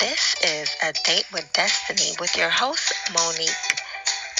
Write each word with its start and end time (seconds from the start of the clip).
This 0.00 0.36
is 0.44 0.76
A 0.80 0.92
Date 1.04 1.26
with 1.32 1.52
Destiny 1.54 2.14
with 2.20 2.36
your 2.36 2.50
host, 2.50 2.94
Monique. 3.12 3.50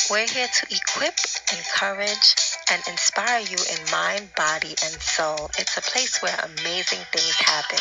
We're 0.08 0.28
here 0.28 0.46
to 0.46 0.66
equip, 0.70 1.18
encourage, 1.50 2.36
and 2.70 2.80
inspire 2.86 3.40
you 3.40 3.56
in 3.56 3.90
mind, 3.90 4.28
body, 4.36 4.76
and 4.84 5.02
soul. 5.02 5.50
It's 5.58 5.76
a 5.76 5.82
place 5.82 6.22
where 6.22 6.38
amazing 6.44 7.00
things 7.12 7.34
happen. 7.40 7.80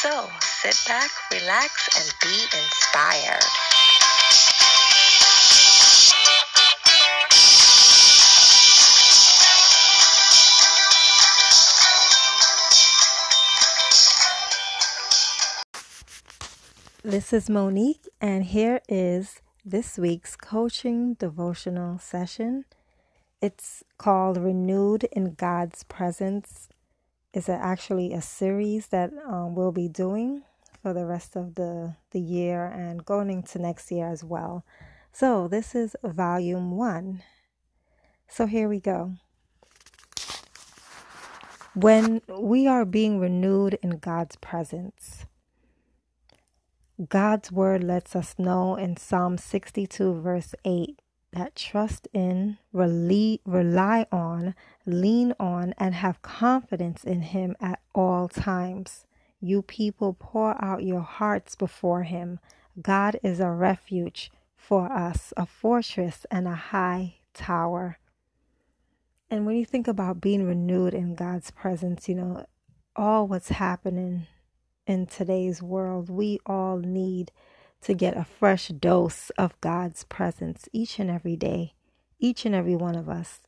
So 0.00 0.30
sit 0.40 0.78
back, 0.88 1.10
relax, 1.30 1.90
and 1.94 2.10
be 2.22 2.40
inspired. 2.56 3.81
This 17.04 17.32
is 17.32 17.50
Monique, 17.50 18.08
and 18.20 18.44
here 18.44 18.80
is 18.88 19.42
this 19.64 19.98
week's 19.98 20.36
coaching 20.36 21.14
devotional 21.14 21.98
session. 21.98 22.64
It's 23.40 23.82
called 23.98 24.36
Renewed 24.36 25.08
in 25.10 25.34
God's 25.34 25.82
Presence. 25.82 26.68
It's 27.34 27.48
a, 27.48 27.54
actually 27.54 28.12
a 28.12 28.22
series 28.22 28.86
that 28.88 29.10
um, 29.26 29.56
we'll 29.56 29.72
be 29.72 29.88
doing 29.88 30.44
for 30.80 30.92
the 30.92 31.04
rest 31.04 31.34
of 31.34 31.56
the, 31.56 31.96
the 32.12 32.20
year 32.20 32.66
and 32.66 33.04
going 33.04 33.30
into 33.30 33.58
next 33.58 33.90
year 33.90 34.06
as 34.06 34.22
well. 34.22 34.64
So, 35.10 35.48
this 35.48 35.74
is 35.74 35.96
volume 36.04 36.76
one. 36.76 37.24
So, 38.28 38.46
here 38.46 38.68
we 38.68 38.78
go. 38.78 39.14
When 41.74 42.22
we 42.28 42.68
are 42.68 42.84
being 42.84 43.18
renewed 43.18 43.76
in 43.82 43.98
God's 43.98 44.36
presence, 44.36 45.26
God's 47.08 47.50
word 47.50 47.82
lets 47.82 48.14
us 48.14 48.34
know 48.38 48.76
in 48.76 48.96
Psalm 48.96 49.38
62, 49.38 50.20
verse 50.20 50.54
8, 50.64 51.00
that 51.32 51.56
trust 51.56 52.06
in, 52.12 52.58
rely, 52.72 54.06
on, 54.12 54.54
lean 54.84 55.32
on, 55.40 55.74
and 55.78 55.94
have 55.94 56.20
confidence 56.20 57.02
in 57.02 57.22
Him 57.22 57.56
at 57.60 57.80
all 57.94 58.28
times. 58.28 59.06
You 59.40 59.62
people 59.62 60.14
pour 60.18 60.62
out 60.62 60.84
your 60.84 61.00
hearts 61.00 61.56
before 61.56 62.02
Him. 62.02 62.38
God 62.80 63.18
is 63.22 63.40
a 63.40 63.50
refuge 63.50 64.30
for 64.54 64.92
us, 64.92 65.32
a 65.36 65.46
fortress 65.46 66.26
and 66.30 66.46
a 66.46 66.54
high 66.54 67.16
tower. 67.32 67.98
And 69.30 69.46
when 69.46 69.56
you 69.56 69.64
think 69.64 69.88
about 69.88 70.20
being 70.20 70.46
renewed 70.46 70.92
in 70.92 71.14
God's 71.14 71.50
presence, 71.50 72.06
you 72.06 72.14
know, 72.14 72.46
all 72.94 73.26
what's 73.26 73.48
happening 73.48 74.26
in 74.86 75.06
today's 75.06 75.62
world, 75.62 76.10
we 76.10 76.40
all 76.46 76.78
need 76.78 77.32
to 77.82 77.94
get 77.94 78.16
a 78.16 78.24
fresh 78.24 78.68
dose 78.68 79.30
of 79.38 79.60
God's 79.60 80.04
presence 80.04 80.68
each 80.72 80.98
and 80.98 81.10
every 81.10 81.36
day, 81.36 81.74
each 82.18 82.46
and 82.46 82.54
every 82.54 82.76
one 82.76 82.96
of 82.96 83.08
us. 83.08 83.40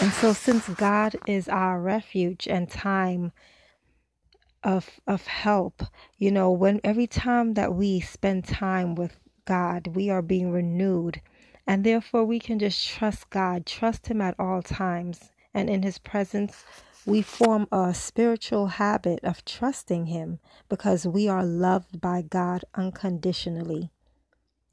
And 0.00 0.12
so, 0.12 0.32
since 0.32 0.68
God 0.68 1.16
is 1.26 1.48
our 1.48 1.80
refuge 1.80 2.48
and 2.48 2.68
time 2.68 3.32
of 4.62 5.00
of 5.06 5.26
help, 5.26 5.82
you 6.18 6.30
know, 6.30 6.50
when 6.50 6.80
every 6.84 7.06
time 7.06 7.54
that 7.54 7.74
we 7.74 8.00
spend 8.00 8.44
time 8.44 8.94
with 8.94 9.18
God, 9.44 9.88
we 9.88 10.10
are 10.10 10.22
being 10.22 10.50
renewed, 10.50 11.20
and 11.66 11.84
therefore 11.84 12.24
we 12.24 12.40
can 12.40 12.58
just 12.58 12.86
trust 12.88 13.30
God, 13.30 13.66
trust 13.66 14.08
Him 14.08 14.20
at 14.20 14.34
all 14.38 14.62
times, 14.62 15.30
and 15.54 15.70
in 15.70 15.82
His 15.82 15.98
presence 15.98 16.64
we 17.06 17.20
form 17.20 17.68
a 17.70 17.92
spiritual 17.92 18.66
habit 18.66 19.20
of 19.22 19.44
trusting 19.44 20.06
Him 20.06 20.38
because 20.68 21.06
we 21.06 21.28
are 21.28 21.44
loved 21.44 22.00
by 22.00 22.22
God 22.22 22.64
unconditionally. 22.74 23.90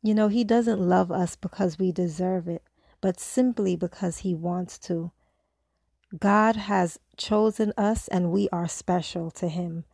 You 0.02 0.14
know, 0.14 0.30
He 0.30 0.44
doesn't 0.44 0.80
love 0.80 1.12
us 1.12 1.36
because 1.36 1.78
we 1.78 1.92
deserve 1.92 2.48
it, 2.48 2.64
but 3.02 3.20
simply 3.20 3.76
because 3.76 4.20
He 4.20 4.33
wants 4.33 4.80
to. 4.80 5.11
God 6.17 6.55
has 6.55 7.00
chosen 7.17 7.73
us 7.78 8.08
and 8.08 8.32
we 8.32 8.50
are 8.50 8.67
special 8.67 9.32
to 9.32 9.48
Him. 9.48 9.86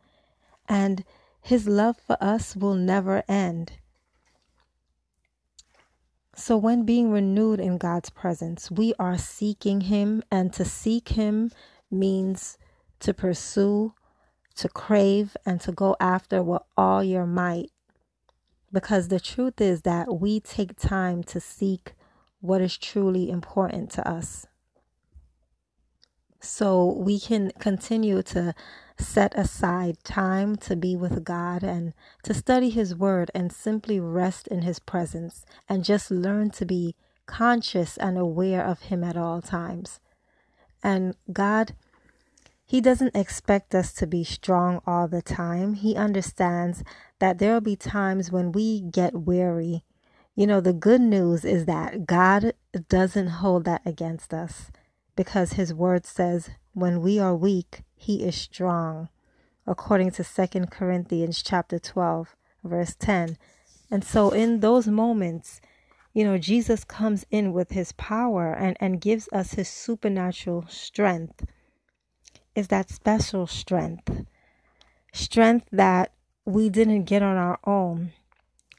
And 0.68 1.04
His 1.40 1.66
love 1.66 1.96
for 1.98 2.16
us 2.20 2.54
will 2.54 2.74
never 2.74 3.22
end. 3.28 3.72
So, 6.34 6.56
when 6.56 6.84
being 6.84 7.10
renewed 7.10 7.58
in 7.58 7.78
God's 7.78 8.10
presence, 8.10 8.70
we 8.70 8.94
are 8.96 9.18
seeking 9.18 9.80
Him, 9.82 10.22
and 10.30 10.52
to 10.52 10.64
seek 10.64 11.08
Him 11.08 11.50
means 11.90 12.58
to 13.00 13.14
pursue, 13.14 13.94
to 14.56 14.68
crave, 14.68 15.36
and 15.46 15.60
to 15.60 15.72
go 15.72 15.96
after 16.00 16.42
with 16.42 16.62
all 16.76 17.02
your 17.02 17.26
might. 17.26 17.70
Because 18.72 19.08
the 19.08 19.20
truth 19.20 19.60
is 19.60 19.82
that 19.82 20.20
we 20.20 20.40
take 20.40 20.78
time 20.78 21.22
to 21.24 21.40
seek 21.40 21.94
what 22.40 22.60
is 22.60 22.76
truly 22.76 23.30
important 23.30 23.90
to 23.92 24.08
us. 24.08 24.46
So 26.40 26.92
we 26.92 27.18
can 27.18 27.50
continue 27.58 28.22
to 28.22 28.54
set 28.98 29.36
aside 29.36 29.96
time 30.04 30.56
to 30.56 30.76
be 30.76 30.96
with 30.96 31.24
God 31.24 31.62
and 31.62 31.94
to 32.24 32.34
study 32.34 32.70
His 32.70 32.94
Word 32.94 33.30
and 33.34 33.52
simply 33.52 33.98
rest 33.98 34.46
in 34.48 34.62
His 34.62 34.78
presence 34.78 35.44
and 35.68 35.84
just 35.84 36.10
learn 36.10 36.50
to 36.50 36.64
be 36.64 36.94
conscious 37.26 37.96
and 37.96 38.16
aware 38.16 38.64
of 38.64 38.82
Him 38.82 39.02
at 39.02 39.16
all 39.16 39.42
times. 39.42 40.00
And 40.82 41.14
God, 41.32 41.74
He 42.64 42.80
doesn't 42.80 43.16
expect 43.16 43.74
us 43.74 43.92
to 43.94 44.06
be 44.06 44.24
strong 44.24 44.80
all 44.86 45.08
the 45.08 45.22
time. 45.22 45.74
He 45.74 45.96
understands 45.96 46.84
that 47.18 47.38
there 47.38 47.52
will 47.52 47.60
be 47.60 47.76
times 47.76 48.30
when 48.30 48.52
we 48.52 48.80
get 48.80 49.14
weary. 49.14 49.84
You 50.34 50.46
know, 50.46 50.60
the 50.60 50.72
good 50.72 51.00
news 51.00 51.44
is 51.44 51.66
that 51.66 52.06
God 52.06 52.52
doesn't 52.88 53.28
hold 53.28 53.64
that 53.64 53.82
against 53.84 54.32
us 54.32 54.70
because 55.16 55.54
His 55.54 55.74
word 55.74 56.06
says, 56.06 56.50
when 56.74 57.00
we 57.00 57.18
are 57.18 57.34
weak, 57.34 57.82
He 57.96 58.22
is 58.22 58.36
strong, 58.36 59.08
according 59.66 60.12
to 60.12 60.22
Second 60.22 60.70
Corinthians 60.70 61.42
chapter 61.42 61.80
12, 61.80 62.36
verse 62.62 62.94
10. 62.94 63.36
And 63.90 64.04
so, 64.04 64.30
in 64.30 64.60
those 64.60 64.86
moments, 64.86 65.60
you 66.12 66.24
know, 66.24 66.38
Jesus 66.38 66.84
comes 66.84 67.26
in 67.30 67.52
with 67.52 67.70
his 67.70 67.92
power 67.92 68.52
and, 68.52 68.76
and 68.80 69.00
gives 69.00 69.28
us 69.32 69.52
his 69.52 69.68
supernatural 69.68 70.64
strength. 70.68 71.44
Is 72.54 72.68
that 72.68 72.90
special 72.90 73.46
strength? 73.46 74.24
Strength 75.12 75.66
that 75.70 76.12
we 76.44 76.68
didn't 76.68 77.04
get 77.04 77.22
on 77.22 77.36
our 77.36 77.58
own. 77.64 78.12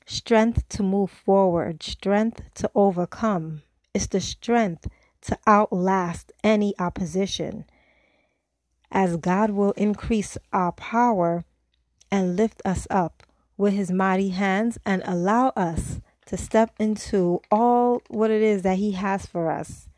Strength 0.06 0.68
to 0.69 0.84
move 0.84 1.12
forward, 1.12 1.84
strength 1.84 2.41
to 2.56 2.69
overcome. 2.73 3.62
It's 3.94 4.07
the 4.07 4.19
strength 4.19 4.88
to 5.22 5.38
outlast 5.45 6.31
any 6.44 6.73
opposition. 6.79 7.66
As 8.91 9.18
God 9.18 9.51
will 9.51 9.72
increase 9.73 10.38
our 10.51 10.72
power 10.72 11.45
and 12.12 12.35
lift 12.35 12.62
us 12.66 12.88
up 12.89 13.23
with 13.56 13.73
his 13.73 13.91
mighty 13.91 14.29
hands 14.29 14.79
and 14.85 15.03
allow 15.06 15.50
us 15.50 16.01
to 16.29 16.38
step 16.38 16.72
into 16.79 17.41
all 17.51 18.01
what 18.07 18.29
it 18.29 18.41
is 18.41 18.62
that 18.62 18.78
He 18.78 18.91
has 18.91 19.25
for 19.25 19.50
us. 19.51 19.90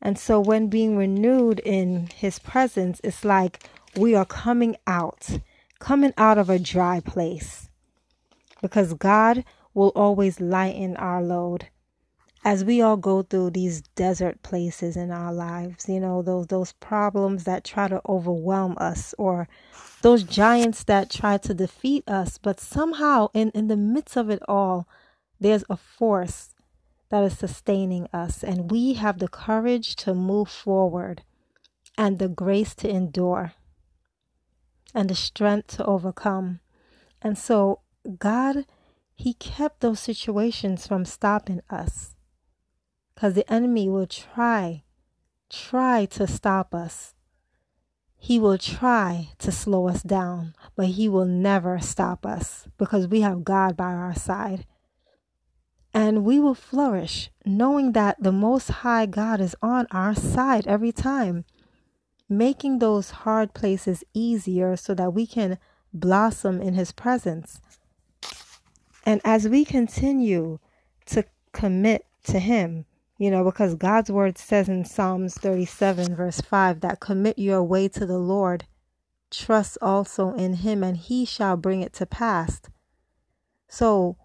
And 0.00 0.18
so, 0.18 0.38
when 0.40 0.68
being 0.68 0.96
renewed 0.96 1.58
in 1.60 2.08
His 2.14 2.38
presence, 2.38 3.00
it's 3.02 3.24
like 3.24 3.68
we 3.96 4.14
are 4.14 4.24
coming 4.24 4.76
out, 4.86 5.40
coming 5.78 6.12
out 6.16 6.38
of 6.38 6.48
a 6.48 6.58
dry 6.58 7.00
place. 7.00 7.68
Because 8.62 8.94
God 8.94 9.44
will 9.74 9.92
always 9.96 10.40
lighten 10.40 10.96
our 10.96 11.22
load. 11.22 11.68
As 12.44 12.64
we 12.64 12.80
all 12.80 12.96
go 12.96 13.22
through 13.22 13.50
these 13.50 13.82
desert 13.96 14.42
places 14.44 14.96
in 14.96 15.10
our 15.10 15.32
lives, 15.32 15.88
you 15.88 15.98
know, 15.98 16.22
those 16.22 16.46
those 16.46 16.72
problems 16.74 17.42
that 17.42 17.64
try 17.64 17.88
to 17.88 18.00
overwhelm 18.08 18.76
us 18.78 19.14
or 19.18 19.48
those 20.02 20.22
giants 20.22 20.84
that 20.84 21.10
try 21.10 21.38
to 21.38 21.52
defeat 21.52 22.08
us, 22.08 22.38
but 22.38 22.60
somehow 22.60 23.28
in, 23.34 23.50
in 23.50 23.66
the 23.66 23.76
midst 23.76 24.16
of 24.16 24.30
it 24.30 24.40
all, 24.46 24.86
there's 25.40 25.64
a 25.68 25.76
force 25.76 26.54
that 27.10 27.22
is 27.22 27.38
sustaining 27.38 28.08
us, 28.12 28.42
and 28.42 28.70
we 28.70 28.94
have 28.94 29.18
the 29.18 29.28
courage 29.28 29.96
to 29.96 30.14
move 30.14 30.48
forward 30.48 31.22
and 31.96 32.18
the 32.18 32.28
grace 32.28 32.74
to 32.76 32.88
endure 32.88 33.52
and 34.94 35.10
the 35.10 35.14
strength 35.14 35.76
to 35.76 35.84
overcome. 35.84 36.60
And 37.22 37.38
so, 37.38 37.80
God, 38.18 38.66
He 39.14 39.34
kept 39.34 39.80
those 39.80 40.00
situations 40.00 40.86
from 40.86 41.04
stopping 41.04 41.60
us 41.70 42.16
because 43.14 43.34
the 43.34 43.50
enemy 43.52 43.88
will 43.88 44.06
try, 44.06 44.84
try 45.50 46.06
to 46.06 46.26
stop 46.26 46.74
us. 46.74 47.14
He 48.18 48.38
will 48.40 48.58
try 48.58 49.30
to 49.38 49.52
slow 49.52 49.88
us 49.88 50.02
down, 50.02 50.54
but 50.74 50.86
He 50.86 51.08
will 51.08 51.26
never 51.26 51.78
stop 51.78 52.26
us 52.26 52.66
because 52.78 53.06
we 53.06 53.20
have 53.20 53.44
God 53.44 53.76
by 53.76 53.92
our 53.92 54.14
side 54.14 54.66
and 55.96 56.26
we 56.26 56.38
will 56.38 56.54
flourish 56.54 57.30
knowing 57.46 57.92
that 57.92 58.22
the 58.22 58.30
Most 58.30 58.68
High 58.68 59.06
God 59.06 59.40
is 59.40 59.56
on 59.62 59.86
our 59.90 60.14
side 60.14 60.66
every 60.66 60.92
time, 60.92 61.46
making 62.28 62.80
those 62.80 63.10
hard 63.24 63.54
places 63.54 64.04
easier 64.12 64.76
so 64.76 64.92
that 64.92 65.14
we 65.14 65.26
can 65.26 65.56
blossom 65.94 66.60
in 66.60 66.74
His 66.74 66.92
presence. 66.92 67.62
And 69.06 69.22
as 69.24 69.48
we 69.48 69.64
continue 69.64 70.58
to 71.06 71.24
commit 71.52 72.04
to 72.24 72.40
Him, 72.40 72.84
you 73.16 73.30
know, 73.30 73.42
because 73.42 73.74
God's 73.74 74.10
word 74.10 74.36
says 74.36 74.68
in 74.68 74.84
Psalms 74.84 75.38
37, 75.38 76.14
verse 76.14 76.42
5, 76.42 76.80
that 76.80 77.00
commit 77.00 77.38
your 77.38 77.62
way 77.62 77.88
to 77.88 78.04
the 78.04 78.18
Lord, 78.18 78.66
trust 79.30 79.78
also 79.80 80.34
in 80.34 80.56
Him, 80.56 80.84
and 80.84 80.98
He 80.98 81.24
shall 81.24 81.56
bring 81.56 81.80
it 81.80 81.94
to 81.94 82.04
pass. 82.04 82.60
So 83.66 84.18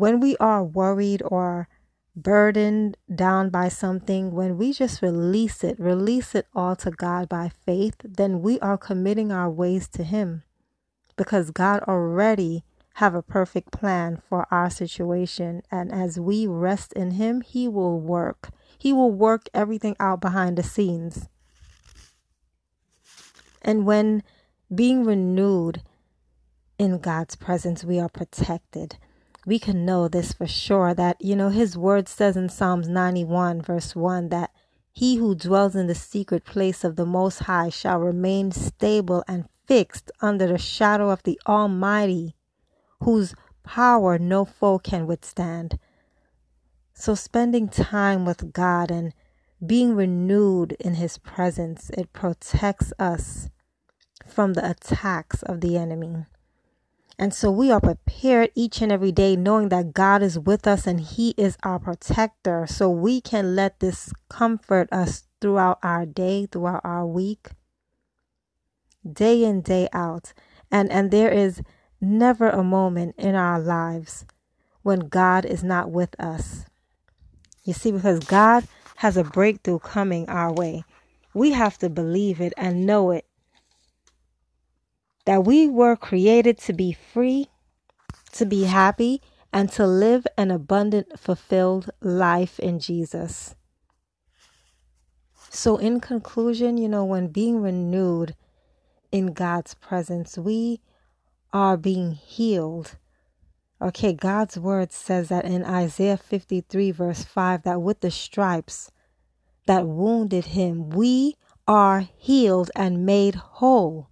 when 0.00 0.18
we 0.18 0.34
are 0.38 0.64
worried 0.64 1.22
or 1.26 1.68
burdened 2.16 2.96
down 3.14 3.50
by 3.50 3.68
something, 3.68 4.30
when 4.30 4.56
we 4.56 4.72
just 4.72 5.02
release 5.02 5.62
it, 5.62 5.78
release 5.78 6.34
it 6.34 6.46
all 6.54 6.74
to 6.76 6.90
God 6.90 7.28
by 7.28 7.50
faith, 7.66 7.96
then 8.02 8.40
we 8.40 8.58
are 8.60 8.78
committing 8.78 9.30
our 9.30 9.50
ways 9.50 9.88
to 9.88 10.02
Him 10.02 10.42
because 11.16 11.50
God 11.50 11.82
already 11.82 12.64
have 12.94 13.14
a 13.14 13.20
perfect 13.20 13.72
plan 13.72 14.22
for 14.26 14.46
our 14.50 14.70
situation. 14.70 15.60
And 15.70 15.92
as 15.92 16.18
we 16.18 16.46
rest 16.46 16.94
in 16.94 17.10
Him, 17.10 17.42
He 17.42 17.68
will 17.68 18.00
work. 18.00 18.48
He 18.78 18.94
will 18.94 19.12
work 19.12 19.50
everything 19.52 19.96
out 20.00 20.22
behind 20.22 20.56
the 20.56 20.62
scenes. 20.62 21.28
And 23.60 23.84
when 23.84 24.22
being 24.74 25.04
renewed 25.04 25.82
in 26.78 27.00
God's 27.00 27.36
presence, 27.36 27.84
we 27.84 28.00
are 28.00 28.08
protected. 28.08 28.96
We 29.46 29.58
can 29.58 29.84
know 29.84 30.08
this 30.08 30.32
for 30.32 30.46
sure 30.46 30.94
that, 30.94 31.16
you 31.20 31.34
know, 31.34 31.48
His 31.48 31.76
word 31.76 32.08
says 32.08 32.36
in 32.36 32.48
Psalms 32.48 32.88
91, 32.88 33.62
verse 33.62 33.96
1, 33.96 34.28
that 34.28 34.50
he 34.92 35.16
who 35.16 35.34
dwells 35.34 35.76
in 35.76 35.86
the 35.86 35.94
secret 35.94 36.44
place 36.44 36.84
of 36.84 36.96
the 36.96 37.06
Most 37.06 37.40
High 37.40 37.68
shall 37.68 37.98
remain 37.98 38.50
stable 38.50 39.24
and 39.28 39.48
fixed 39.66 40.10
under 40.20 40.46
the 40.46 40.58
shadow 40.58 41.10
of 41.10 41.22
the 41.22 41.40
Almighty 41.46 42.34
whose 43.02 43.34
power 43.62 44.18
no 44.18 44.44
foe 44.44 44.78
can 44.78 45.06
withstand. 45.06 45.78
So, 46.92 47.14
spending 47.14 47.68
time 47.68 48.24
with 48.24 48.52
God 48.52 48.90
and 48.90 49.14
being 49.64 49.94
renewed 49.94 50.72
in 50.72 50.94
His 50.94 51.18
presence, 51.18 51.90
it 51.90 52.12
protects 52.12 52.92
us 52.98 53.48
from 54.26 54.54
the 54.54 54.68
attacks 54.68 55.42
of 55.42 55.60
the 55.60 55.76
enemy. 55.76 56.26
And 57.20 57.34
so 57.34 57.50
we 57.50 57.70
are 57.70 57.82
prepared 57.82 58.48
each 58.54 58.80
and 58.80 58.90
every 58.90 59.12
day 59.12 59.36
knowing 59.36 59.68
that 59.68 59.92
God 59.92 60.22
is 60.22 60.38
with 60.38 60.66
us 60.66 60.86
and 60.86 60.98
He 60.98 61.34
is 61.36 61.58
our 61.62 61.78
protector. 61.78 62.66
So 62.66 62.88
we 62.88 63.20
can 63.20 63.54
let 63.54 63.80
this 63.80 64.10
comfort 64.30 64.88
us 64.90 65.24
throughout 65.38 65.78
our 65.82 66.06
day, 66.06 66.46
throughout 66.46 66.80
our 66.82 67.06
week, 67.06 67.50
day 69.06 69.44
in, 69.44 69.60
day 69.60 69.86
out. 69.92 70.32
And 70.70 70.90
and 70.90 71.10
there 71.10 71.30
is 71.30 71.60
never 72.00 72.48
a 72.48 72.64
moment 72.64 73.16
in 73.18 73.34
our 73.34 73.60
lives 73.60 74.24
when 74.80 75.00
God 75.00 75.44
is 75.44 75.62
not 75.62 75.90
with 75.90 76.18
us. 76.18 76.64
You 77.64 77.74
see, 77.74 77.92
because 77.92 78.20
God 78.20 78.66
has 78.96 79.18
a 79.18 79.24
breakthrough 79.24 79.80
coming 79.80 80.26
our 80.30 80.54
way, 80.54 80.84
we 81.34 81.50
have 81.50 81.76
to 81.78 81.90
believe 81.90 82.40
it 82.40 82.54
and 82.56 82.86
know 82.86 83.10
it. 83.10 83.26
That 85.30 85.44
we 85.44 85.68
were 85.68 85.94
created 85.94 86.58
to 86.62 86.72
be 86.72 86.90
free, 86.90 87.50
to 88.32 88.44
be 88.44 88.64
happy, 88.64 89.22
and 89.52 89.70
to 89.70 89.86
live 89.86 90.26
an 90.36 90.50
abundant, 90.50 91.20
fulfilled 91.20 91.88
life 92.00 92.58
in 92.58 92.80
Jesus. 92.80 93.54
So, 95.48 95.76
in 95.76 96.00
conclusion, 96.00 96.78
you 96.78 96.88
know, 96.88 97.04
when 97.04 97.28
being 97.28 97.62
renewed 97.62 98.34
in 99.12 99.32
God's 99.32 99.74
presence, 99.74 100.36
we 100.36 100.80
are 101.52 101.76
being 101.76 102.10
healed. 102.10 102.96
Okay, 103.80 104.12
God's 104.12 104.58
word 104.58 104.90
says 104.90 105.28
that 105.28 105.44
in 105.44 105.62
Isaiah 105.62 106.16
53, 106.16 106.90
verse 106.90 107.22
5, 107.22 107.62
that 107.62 107.80
with 107.80 108.00
the 108.00 108.10
stripes 108.10 108.90
that 109.66 109.86
wounded 109.86 110.46
him, 110.46 110.90
we 110.90 111.36
are 111.68 112.00
healed 112.16 112.72
and 112.74 113.06
made 113.06 113.36
whole. 113.36 114.10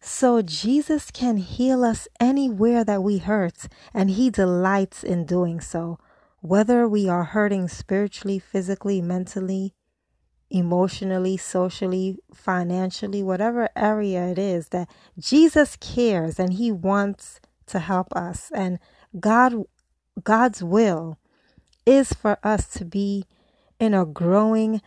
So 0.00 0.42
Jesus 0.42 1.10
can 1.10 1.36
heal 1.38 1.84
us 1.84 2.06
anywhere 2.20 2.84
that 2.84 3.02
we 3.02 3.18
hurt, 3.18 3.66
and 3.92 4.10
he 4.10 4.30
delights 4.30 5.02
in 5.02 5.24
doing 5.24 5.60
so. 5.60 5.98
Whether 6.40 6.88
we 6.88 7.08
are 7.08 7.24
hurting 7.24 7.68
spiritually, 7.68 8.38
physically, 8.38 9.00
mentally, 9.00 9.74
emotionally, 10.50 11.36
socially, 11.36 12.18
financially, 12.32 13.22
whatever 13.22 13.68
area 13.74 14.28
it 14.28 14.38
is 14.38 14.68
that 14.68 14.88
Jesus 15.18 15.76
cares 15.76 16.38
and 16.38 16.52
he 16.52 16.70
wants 16.70 17.40
to 17.66 17.80
help 17.80 18.12
us 18.12 18.52
and 18.54 18.78
God 19.18 19.64
God's 20.22 20.62
will 20.62 21.18
is 21.84 22.12
for 22.12 22.38
us 22.42 22.68
to 22.68 22.84
be 22.84 23.24
in 23.78 23.92
a 23.92 24.06
growing 24.06 24.80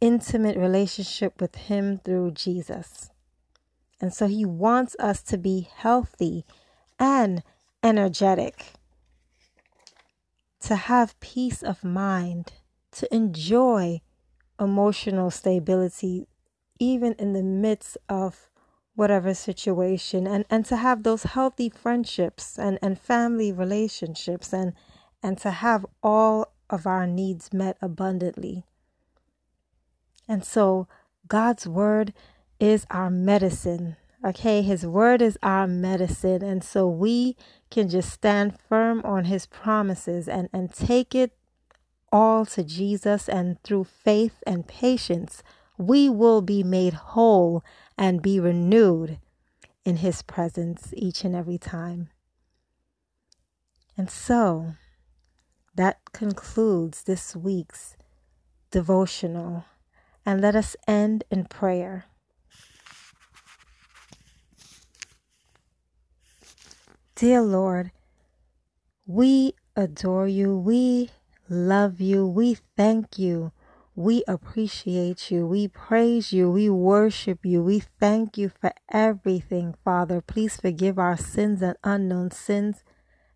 intimate 0.00 0.56
relationship 0.56 1.40
with 1.40 1.54
him 1.54 1.98
through 1.98 2.32
Jesus. 2.32 3.09
And 4.00 4.14
so 4.14 4.26
he 4.26 4.44
wants 4.44 4.96
us 4.98 5.22
to 5.24 5.36
be 5.36 5.68
healthy 5.74 6.44
and 6.98 7.42
energetic, 7.82 8.72
to 10.60 10.76
have 10.76 11.18
peace 11.20 11.62
of 11.62 11.84
mind, 11.84 12.52
to 12.92 13.14
enjoy 13.14 14.00
emotional 14.58 15.30
stability, 15.30 16.26
even 16.78 17.14
in 17.14 17.32
the 17.32 17.42
midst 17.42 17.96
of 18.08 18.48
whatever 18.94 19.32
situation, 19.34 20.26
and, 20.26 20.44
and 20.50 20.64
to 20.66 20.76
have 20.76 21.02
those 21.02 21.22
healthy 21.22 21.70
friendships 21.70 22.58
and, 22.58 22.78
and 22.82 22.98
family 22.98 23.52
relationships, 23.52 24.52
and, 24.52 24.74
and 25.22 25.38
to 25.38 25.50
have 25.50 25.86
all 26.02 26.52
of 26.68 26.86
our 26.86 27.06
needs 27.06 27.52
met 27.52 27.76
abundantly. 27.80 28.64
And 30.28 30.44
so, 30.44 30.86
God's 31.26 31.66
word 31.66 32.12
is 32.60 32.86
our 32.90 33.10
medicine. 33.10 33.96
Okay, 34.24 34.62
His 34.62 34.86
word 34.86 35.22
is 35.22 35.38
our 35.42 35.66
medicine. 35.66 36.42
And 36.42 36.62
so 36.62 36.86
we 36.86 37.36
can 37.70 37.88
just 37.88 38.12
stand 38.12 38.58
firm 38.68 39.00
on 39.04 39.24
His 39.24 39.46
promises 39.46 40.28
and, 40.28 40.48
and 40.52 40.72
take 40.72 41.14
it 41.14 41.32
all 42.12 42.44
to 42.44 42.64
Jesus, 42.64 43.28
and 43.28 43.62
through 43.62 43.84
faith 43.84 44.42
and 44.46 44.66
patience, 44.66 45.42
we 45.78 46.08
will 46.08 46.42
be 46.42 46.62
made 46.62 46.92
whole 46.92 47.64
and 47.96 48.20
be 48.20 48.40
renewed 48.40 49.18
in 49.84 49.98
His 49.98 50.22
presence 50.22 50.92
each 50.96 51.24
and 51.24 51.36
every 51.36 51.58
time. 51.58 52.10
And 53.96 54.10
so, 54.10 54.74
that 55.74 56.00
concludes 56.12 57.04
this 57.04 57.36
week's 57.36 57.96
devotional. 58.70 59.64
And 60.26 60.40
let 60.40 60.54
us 60.54 60.76
end 60.86 61.24
in 61.30 61.44
prayer. 61.44 62.06
Dear 67.20 67.42
Lord, 67.42 67.90
we 69.06 69.52
adore 69.76 70.26
you. 70.26 70.56
We 70.56 71.10
love 71.50 72.00
you. 72.00 72.26
We 72.26 72.56
thank 72.78 73.18
you. 73.18 73.52
We 73.94 74.24
appreciate 74.26 75.30
you. 75.30 75.46
We 75.46 75.68
praise 75.68 76.32
you. 76.32 76.50
We 76.50 76.70
worship 76.70 77.40
you. 77.44 77.62
We 77.62 77.80
thank 77.80 78.38
you 78.38 78.48
for 78.48 78.72
everything, 78.90 79.74
Father. 79.84 80.22
Please 80.22 80.56
forgive 80.56 80.98
our 80.98 81.18
sins 81.18 81.60
and 81.60 81.76
unknown 81.84 82.30
sins. 82.30 82.84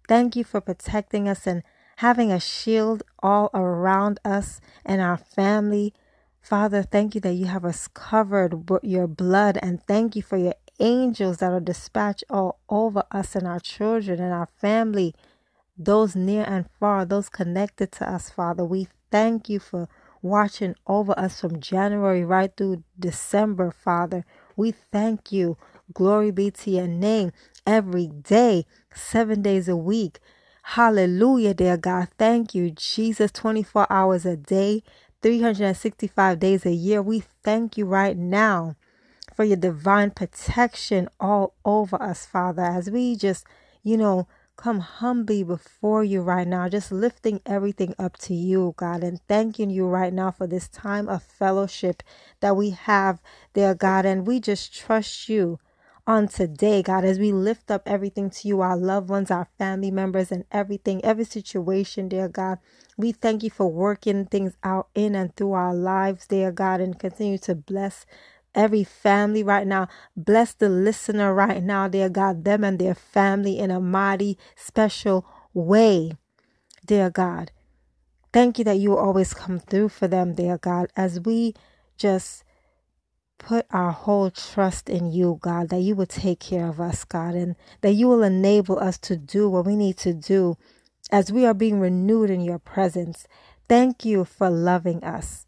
Thank 0.09 0.35
you 0.35 0.45
for 0.45 0.63
protecting 0.63 1.29
us 1.29 1.47
and 1.47 1.63
having 1.97 2.33
a 2.33 2.41
shield 2.41 3.03
all 3.23 3.51
around 3.53 4.19
us 4.25 4.63
and 4.83 5.03
our 5.03 5.19
family. 5.19 5.93
Father, 6.41 6.83
thank 6.83 7.15
you 7.15 7.21
that 7.21 7.35
you 7.35 7.45
have 7.47 7.67
us 7.67 7.87
covered 7.89 8.71
with 8.71 8.83
your 8.83 9.07
blood, 9.07 9.59
and 9.63 9.83
thank 9.83 10.17
you 10.17 10.23
for 10.23 10.39
your 10.39 10.55
angels 10.81 11.39
that 11.39 11.53
are 11.53 11.61
dispatched 11.61 12.25
all 12.31 12.61
over 12.69 13.05
us 13.11 13.37
and 13.37 13.47
our 13.47 13.61
children 13.61 14.21
and 14.21 14.33
our 14.33 14.49
family 14.61 15.15
those 15.77 16.15
near 16.15 16.45
and 16.45 16.67
far, 16.79 17.05
those 17.05 17.29
connected 17.29 17.93
to 17.93 18.11
us, 18.11 18.31
Father. 18.31 18.65
We 18.65 18.89
thank 19.11 19.49
you 19.49 19.59
for 19.59 19.89
watching 20.23 20.75
over 20.87 21.19
us 21.19 21.41
from 21.41 21.61
January 21.61 22.25
right 22.25 22.53
through 22.57 22.85
December, 22.99 23.71
Father. 23.71 24.25
We 24.57 24.73
thank 24.73 25.33
you. 25.33 25.57
Glory 25.93 26.31
be 26.31 26.51
to 26.51 26.71
your 26.71 26.87
name 26.87 27.33
every 27.67 28.07
day, 28.07 28.67
seven 28.95 29.43
days 29.43 29.69
a 29.69 29.77
week. 29.77 30.21
Hallelujah, 30.63 31.55
dear 31.55 31.77
God. 31.77 32.09
Thank 32.19 32.55
you, 32.55 32.71
Jesus, 32.71 33.31
24 33.33 33.87
hours 33.91 34.25
a 34.25 34.37
day, 34.37 34.83
365 35.23 36.39
days 36.39 36.65
a 36.65 36.73
year. 36.73 37.03
We 37.03 37.21
thank 37.43 37.77
you 37.77 37.85
right 37.85 38.17
now 38.17 38.77
for 39.35 39.45
your 39.45 39.59
divine 39.59 40.13
protection 40.13 41.09
all 41.21 41.55
over 41.65 42.03
us, 42.03 42.27
Father, 42.27 42.63
as 42.63 42.91
we 42.91 43.17
just, 43.17 43.47
you 43.85 43.97
know, 43.99 44.29
come 44.57 44.81
humbly 44.81 45.45
before 45.45 46.05
you 46.05 46.23
right 46.23 46.49
now, 46.49 46.69
just 46.69 46.93
lifting 46.93 47.41
everything 47.47 47.95
up 47.99 48.17
to 48.19 48.35
you, 48.35 48.75
God, 48.79 49.05
and 49.05 49.21
thanking 49.29 49.71
you 49.71 49.87
right 49.87 50.15
now 50.15 50.31
for 50.33 50.47
this 50.47 50.69
time 50.69 51.09
of 51.09 51.23
fellowship 51.23 52.03
that 52.41 52.57
we 52.57 52.71
have 52.71 53.21
there, 53.55 53.75
God. 53.75 54.07
And 54.07 54.27
we 54.27 54.41
just 54.41 54.75
trust 54.75 55.29
you 55.29 55.61
on 56.07 56.29
today, 56.29 56.83
God, 56.83 57.05
as 57.05 57.19
we 57.19 57.33
lift 57.33 57.71
up 57.71 57.83
everything 57.87 58.31
to 58.31 58.49
you, 58.49 58.61
our 58.63 58.77
loved 58.77 59.09
ones, 59.11 59.31
our 59.31 59.49
family 59.59 59.91
members, 59.91 60.33
and 60.33 60.45
everything, 60.53 61.05
every 61.05 61.25
situation, 61.25 62.09
dear 62.09 62.29
God. 62.29 62.59
We 62.99 63.13
thank 63.13 63.43
you 63.45 63.51
for 63.51 63.69
working 63.73 64.27
things 64.27 64.55
out 64.65 64.89
in 64.95 65.15
and 65.17 65.35
through 65.37 65.53
our 65.55 65.75
lives, 65.75 66.27
dear 66.29 66.53
God, 66.53 66.81
and 66.81 66.99
continue 66.99 67.39
to 67.41 67.55
bless 67.57 68.07
every 68.55 68.85
family 68.85 69.43
right 69.43 69.67
now. 69.67 69.89
Bless 70.17 70.55
the 70.55 70.69
listener 70.69 71.35
right 71.35 71.63
now, 71.63 71.89
dear 71.89 72.09
God, 72.09 72.45
them 72.45 72.65
and 72.65 72.79
their 72.79 72.95
family 72.95 73.59
in 73.59 73.71
a 73.71 73.81
mighty, 73.81 74.39
special 74.57 75.27
way, 75.53 76.13
dear 76.87 77.11
God. 77.11 77.51
Thank 78.33 78.59
you 78.59 78.65
that 78.65 78.79
you 78.79 78.97
always 78.97 79.33
come 79.35 79.59
through 79.61 79.91
for 79.91 80.09
them, 80.09 80.35
dear 80.35 80.59
God, 80.59 80.89
as 80.97 81.21
we 81.21 81.55
just 81.97 82.45
put 83.39 83.67
our 83.71 83.93
whole 83.93 84.31
trust 84.31 84.89
in 84.89 85.13
you, 85.13 85.39
God, 85.41 85.69
that 85.69 85.81
you 85.81 85.95
will 85.95 86.07
take 86.07 86.41
care 86.41 86.67
of 86.67 86.81
us, 86.81 87.05
God, 87.05 87.35
and 87.35 87.57
that 87.83 87.93
you 87.93 88.09
will 88.09 88.23
enable 88.23 88.79
us 88.79 88.99
to 88.99 89.17
do 89.17 89.49
what 89.49 89.67
we 89.67 89.77
need 89.77 89.97
to 89.99 90.15
do 90.15 90.57
as 91.13 91.31
we 91.31 91.45
are 91.45 91.55
being 91.55 91.79
renewed 91.79 92.31
in 92.31 92.41
your 92.41 92.59
presence. 92.59 93.27
Thank 93.69 94.05
you 94.05 94.25
for 94.25 94.51
loving 94.51 95.05
us. 95.05 95.47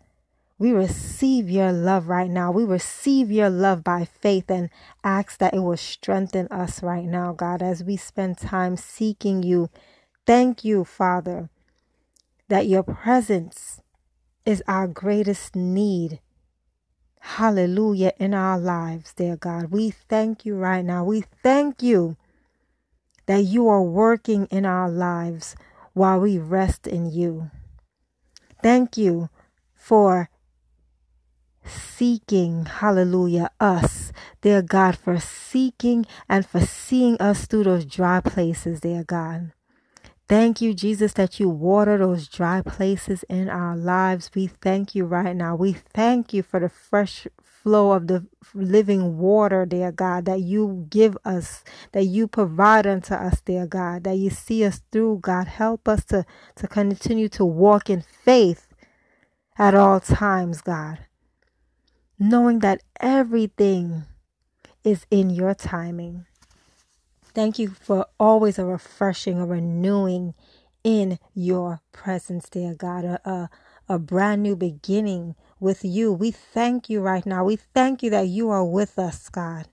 We 0.59 0.73
receive 0.73 1.51
your 1.51 1.71
love 1.71 2.09
right 2.09 2.31
now. 2.31 2.51
We 2.51 2.65
receive 2.65 3.31
your 3.31 3.51
love 3.51 3.85
by 3.85 4.07
faith 4.07 4.51
and 4.51 4.71
ask 5.05 5.39
that 5.39 5.53
it 5.53 5.59
will 5.59 5.77
strengthen 5.77 6.47
us 6.49 6.83
right 6.83 7.05
now, 7.05 7.35
God, 7.35 7.61
as 7.61 7.85
we 7.85 7.97
spend 7.99 8.39
time 8.39 8.77
seeking 8.77 9.43
you. 9.43 9.69
Thank 10.27 10.65
you, 10.65 10.85
Father, 10.85 11.51
that 12.49 12.67
your 12.67 12.83
presence 12.83 13.83
is 14.47 14.63
our 14.67 14.87
greatest 14.87 15.55
need. 15.55 16.21
Hallelujah 17.21 18.13
in 18.19 18.33
our 18.33 18.59
lives, 18.59 19.13
dear 19.13 19.37
God. 19.37 19.71
We 19.71 19.91
thank 19.91 20.47
you 20.47 20.57
right 20.57 20.85
now. 20.85 21.05
We 21.05 21.25
thank 21.43 21.83
you 21.83 22.17
that 23.27 23.43
you 23.43 23.69
are 23.69 23.83
working 23.83 24.47
in 24.47 24.65
our 24.65 24.89
lives 24.89 25.55
while 25.93 26.21
we 26.21 26.39
rest 26.39 26.87
in 26.87 27.11
you. 27.11 27.51
Thank 28.63 28.97
you 28.97 29.29
for 29.75 30.31
seeking, 31.97 32.67
hallelujah, 32.67 33.51
us, 33.59 34.13
dear 34.43 34.63
God, 34.63 34.97
for 34.97 35.19
seeking 35.19 36.05
and 36.29 36.45
for 36.45 36.61
seeing 36.61 37.17
us 37.19 37.47
through 37.47 37.65
those 37.65 37.87
dry 37.87 38.21
places, 38.21 38.81
dear 38.81 39.05
God. 39.05 39.53
Thank 40.29 40.61
you, 40.61 40.75
Jesus, 40.75 41.13
that 41.15 41.39
you 41.39 41.49
water 41.49 41.99
those 41.99 42.27
dry 42.29 42.61
places 42.61 43.25
in 43.29 43.49
our 43.49 43.77
lives. 43.77 44.31
We 44.35 44.49
thank 44.49 44.95
you 44.95 45.05
right 45.05 45.37
now. 45.37 45.55
We 45.55 45.73
thank 45.73 46.33
you 46.33 46.43
for 46.43 46.59
the 46.59 46.69
fresh 46.69 47.29
flow 47.43 47.93
of 47.93 48.09
the 48.09 48.27
living 48.53 49.19
water, 49.19 49.65
dear 49.65 49.93
God, 49.93 50.25
that 50.25 50.41
you 50.41 50.87
give 50.91 51.17
us, 51.25 51.63
that 51.93 52.05
you 52.05 52.27
provide 52.27 52.87
unto 52.87 53.15
us, 53.15 53.41
dear 53.41 53.67
God, 53.67 54.05
that 54.05 54.19
you 54.19 54.31
see 54.31 54.65
us 54.65 54.83
through, 54.91 55.21
God. 55.21 55.47
Help 55.47 55.89
us 55.89 56.05
to, 56.07 56.27
to 56.57 56.67
continue 56.67 57.29
to 57.31 57.45
walk 57.45 57.89
in 57.89 58.03
faith 58.03 58.67
at 59.59 59.75
all 59.75 60.01
times, 60.01 60.61
God, 60.61 61.06
knowing 62.19 62.61
that 62.61 62.83
everything 63.01 64.05
is 64.85 65.07
in 65.11 65.31
your 65.31 65.55
timing. 65.55 66.27
Thank 67.35 67.59
you 67.59 67.69
for 67.71 68.07
always 68.21 68.59
a 68.59 68.65
refreshing, 68.67 69.41
a 69.41 69.47
renewing 69.47 70.35
in 70.85 71.19
your 71.35 71.81
presence, 71.93 72.49
dear 72.51 72.75
God, 72.75 73.05
a, 73.05 73.31
a, 73.31 73.51
a 73.89 73.99
brand 73.99 74.43
new 74.43 74.57
beginning 74.57 75.37
with 75.61 75.85
you. 75.85 76.13
We 76.13 76.31
thank 76.33 76.91
you 76.91 77.01
right 77.01 77.27
now. 77.27 77.45
We 77.45 77.57
thank 77.57 78.03
you 78.03 78.11
that 78.11 78.29
you 78.29 78.51
are 78.51 78.65
with 78.65 78.99
us, 78.99 79.29
God. 79.31 79.69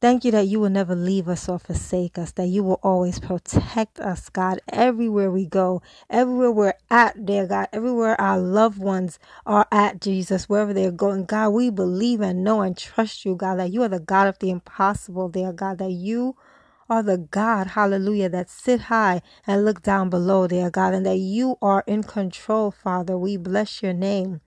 Thank 0.00 0.24
you 0.24 0.30
that 0.30 0.46
you 0.46 0.60
will 0.60 0.70
never 0.70 0.94
leave 0.94 1.28
us 1.28 1.48
or 1.48 1.58
forsake 1.58 2.18
us, 2.18 2.30
that 2.34 2.46
you 2.46 2.62
will 2.62 2.78
always 2.84 3.18
protect 3.18 3.98
us, 3.98 4.28
God, 4.28 4.60
everywhere 4.72 5.28
we 5.28 5.44
go, 5.44 5.82
everywhere 6.08 6.52
we're 6.52 6.74
at, 6.88 7.26
dear 7.26 7.48
God, 7.48 7.66
everywhere 7.72 8.20
our 8.20 8.38
loved 8.38 8.78
ones 8.78 9.18
are 9.44 9.66
at, 9.72 10.00
Jesus, 10.00 10.48
wherever 10.48 10.72
they're 10.72 10.92
going. 10.92 11.24
God, 11.24 11.48
we 11.48 11.70
believe 11.70 12.20
and 12.20 12.44
know 12.44 12.60
and 12.60 12.78
trust 12.78 13.24
you, 13.24 13.34
God, 13.34 13.56
that 13.56 13.72
you 13.72 13.82
are 13.82 13.88
the 13.88 13.98
God 13.98 14.28
of 14.28 14.38
the 14.38 14.50
impossible, 14.50 15.30
dear 15.30 15.52
God, 15.52 15.78
that 15.78 15.90
you 15.90 16.36
are 16.88 17.02
the 17.02 17.18
God, 17.18 17.66
hallelujah, 17.68 18.28
that 18.28 18.50
sit 18.50 18.82
high 18.82 19.20
and 19.48 19.64
look 19.64 19.82
down 19.82 20.10
below, 20.10 20.46
dear 20.46 20.70
God, 20.70 20.94
and 20.94 21.06
that 21.06 21.18
you 21.18 21.56
are 21.60 21.82
in 21.88 22.04
control, 22.04 22.70
Father. 22.70 23.18
We 23.18 23.36
bless 23.36 23.82
your 23.82 23.94
name. 23.94 24.42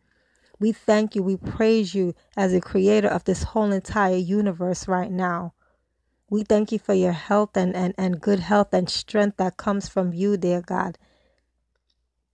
We 0.62 0.74
thank 0.74 1.16
you. 1.16 1.24
We 1.24 1.38
praise 1.38 1.96
you 1.96 2.14
as 2.38 2.52
the 2.52 2.62
creator 2.62 3.08
of 3.08 3.24
this 3.24 3.42
whole 3.42 3.72
entire 3.72 4.16
universe 4.16 4.88
right 4.88 5.12
now. 5.12 5.56
We 6.30 6.44
thank 6.44 6.72
you 6.72 6.78
for 6.78 6.94
your 6.94 7.14
health 7.14 7.58
and, 7.58 7.76
and, 7.76 7.96
and 7.98 8.22
good 8.22 8.42
health 8.42 8.72
and 8.72 8.88
strength 8.88 9.38
that 9.38 9.58
comes 9.58 9.90
from 9.90 10.14
you, 10.14 10.38
dear 10.38 10.62
God. 10.62 11.00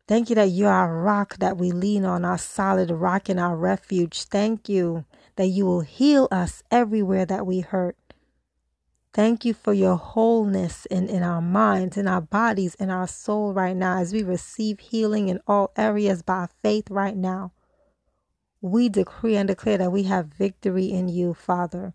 Thank 0.09 0.27
you 0.29 0.35
that 0.35 0.49
you 0.49 0.67
are 0.67 0.93
a 0.93 1.01
rock 1.01 1.37
that 1.37 1.57
we 1.57 1.71
lean 1.71 2.03
on, 2.03 2.25
our 2.25 2.37
solid 2.37 2.91
rock 2.91 3.29
and 3.29 3.39
our 3.39 3.55
refuge. 3.55 4.23
Thank 4.23 4.67
you 4.67 5.05
that 5.37 5.47
you 5.47 5.65
will 5.65 5.81
heal 5.81 6.27
us 6.29 6.63
everywhere 6.69 7.25
that 7.25 7.47
we 7.47 7.61
hurt. 7.61 7.95
Thank 9.13 9.45
you 9.45 9.53
for 9.53 9.71
your 9.71 9.95
wholeness 9.95 10.85
in, 10.87 11.07
in 11.07 11.23
our 11.23 11.41
minds, 11.41 11.95
in 11.95 12.09
our 12.09 12.21
bodies, 12.21 12.75
in 12.75 12.89
our 12.89 13.07
soul 13.07 13.53
right 13.53 13.75
now 13.75 13.99
as 13.99 14.11
we 14.11 14.21
receive 14.21 14.81
healing 14.81 15.29
in 15.29 15.39
all 15.47 15.71
areas 15.77 16.23
by 16.23 16.49
faith 16.61 16.91
right 16.91 17.15
now. 17.15 17.53
We 18.61 18.89
decree 18.89 19.37
and 19.37 19.47
declare 19.47 19.77
that 19.79 19.91
we 19.91 20.03
have 20.03 20.27
victory 20.27 20.87
in 20.91 21.09
you, 21.09 21.33
Father. 21.33 21.93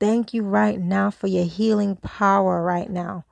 Thank 0.00 0.34
you 0.34 0.42
right 0.44 0.80
now 0.80 1.10
for 1.10 1.28
your 1.28 1.46
healing 1.46 1.96
power 1.96 2.62
right 2.62 2.90
now. 2.90 3.24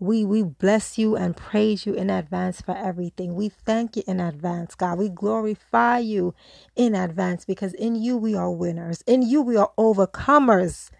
We 0.00 0.24
we 0.26 0.44
bless 0.44 0.98
you 0.98 1.16
and 1.16 1.36
praise 1.36 1.86
you 1.86 1.94
in 1.94 2.10
advance 2.10 2.60
for 2.60 2.76
everything. 2.76 3.34
We 3.34 3.48
thank 3.48 3.96
you 3.96 4.04
in 4.06 4.20
advance, 4.20 4.74
God. 4.74 4.98
We 4.98 5.08
glorify 5.08 5.98
you 6.00 6.34
in 6.76 6.94
advance 6.94 7.44
because 7.46 7.74
in 7.74 7.96
you 7.96 8.16
we 8.18 8.34
are 8.36 8.50
winners. 8.50 9.02
In 9.06 9.22
you 9.22 9.42
we 9.42 9.56
are 9.56 9.72
overcomers. 9.78 10.90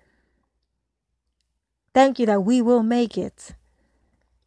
Thank 1.94 2.18
you 2.18 2.26
that 2.26 2.42
we 2.42 2.62
will 2.62 2.82
make 2.82 3.18
it. 3.18 3.54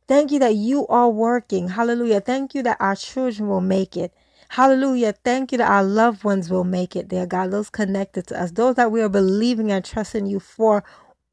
Thank 0.07 0.31
you 0.31 0.39
that 0.39 0.55
you 0.55 0.87
are 0.87 1.09
working. 1.09 1.69
Hallelujah. 1.69 2.21
Thank 2.21 2.55
you 2.55 2.63
that 2.63 2.77
our 2.79 2.95
children 2.95 3.49
will 3.49 3.61
make 3.61 3.97
it. 3.97 4.13
Hallelujah. 4.51 5.13
Thank 5.13 5.53
you 5.53 5.59
that 5.59 5.71
our 5.71 5.83
loved 5.83 6.25
ones 6.25 6.49
will 6.49 6.65
make 6.65 6.95
it, 6.97 7.07
dear 7.07 7.25
God. 7.25 7.51
Those 7.51 7.69
connected 7.69 8.27
to 8.27 8.41
us, 8.41 8.51
those 8.51 8.75
that 8.75 8.91
we 8.91 9.01
are 9.01 9.09
believing 9.09 9.71
and 9.71 9.85
trusting 9.85 10.25
you 10.25 10.41
for 10.41 10.83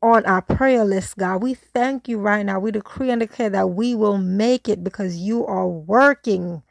on 0.02 0.25
our 0.26 0.40
prayer 0.42 0.84
list, 0.84 1.16
God. 1.18 1.42
We 1.42 1.54
thank 1.54 2.08
you 2.08 2.18
right 2.18 2.46
now. 2.46 2.60
We 2.60 2.70
decree 2.70 3.10
and 3.10 3.20
declare 3.20 3.50
that 3.50 3.70
we 3.70 3.96
will 3.96 4.18
make 4.18 4.68
it 4.68 4.84
because 4.84 5.16
you 5.16 5.44
are 5.46 5.66
working 5.68 6.62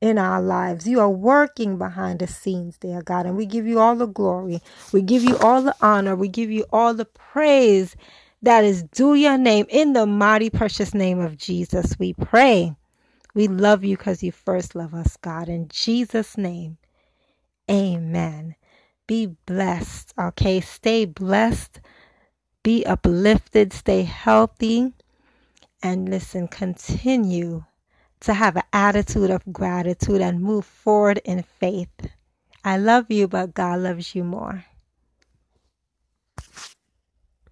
in 0.00 0.18
our 0.18 0.42
lives. 0.42 0.88
You 0.88 1.00
are 1.00 1.10
working 1.10 1.78
behind 1.78 2.18
the 2.20 2.26
scenes, 2.26 2.76
dear 2.78 3.02
God. 3.02 3.26
And 3.26 3.36
we 3.36 3.46
give 3.46 3.66
you 3.66 3.80
all 3.80 3.96
the 3.96 4.06
glory. 4.06 4.60
We 4.92 5.02
give 5.02 5.24
you 5.24 5.38
all 5.38 5.62
the 5.62 5.76
honor. 5.80 6.16
We 6.16 6.28
give 6.28 6.50
you 6.50 6.66
all 6.72 6.94
the 6.94 7.06
praise 7.06 7.96
that 8.42 8.64
is 8.64 8.82
due 8.82 9.14
your 9.14 9.38
name. 9.38 9.66
In 9.70 9.92
the 9.92 10.06
mighty, 10.06 10.50
precious 10.50 10.92
name 10.94 11.20
of 11.20 11.38
Jesus, 11.38 11.96
we 12.00 12.14
pray. 12.14 12.74
We 13.34 13.48
love 13.48 13.84
you 13.84 13.96
because 13.96 14.22
you 14.22 14.32
first 14.32 14.74
love 14.76 14.94
us, 14.94 15.16
God. 15.16 15.48
In 15.48 15.68
Jesus' 15.68 16.38
name, 16.38 16.78
amen. 17.70 18.56
Be 19.06 19.36
blessed, 19.46 20.14
okay? 20.18 20.60
Stay 20.60 21.04
blessed, 21.04 21.80
be 22.62 22.86
uplifted, 22.86 23.72
stay 23.72 24.02
healthy, 24.02 24.92
and 25.82 26.08
listen, 26.08 26.48
continue 26.48 27.64
to 28.20 28.34
have 28.34 28.56
an 28.56 28.62
attitude 28.72 29.30
of 29.30 29.42
gratitude 29.52 30.20
and 30.22 30.40
move 30.42 30.64
forward 30.66 31.20
in 31.24 31.42
faith. 31.42 31.90
I 32.64 32.78
love 32.78 33.10
you, 33.10 33.28
but 33.28 33.54
God 33.54 33.80
loves 33.80 34.14
you 34.14 34.24
more. 34.24 34.64